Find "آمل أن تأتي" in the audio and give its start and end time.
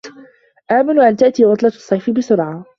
0.71-1.43